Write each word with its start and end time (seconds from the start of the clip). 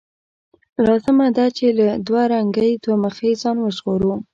لازمه 0.85 1.27
ده 1.37 1.45
چې 1.57 1.65
له 1.77 1.87
دوه 2.07 2.23
رنګۍ، 2.33 2.71
دوه 2.83 2.95
مخۍ 3.05 3.31
ځان 3.41 3.57
وژغورو. 3.59 4.13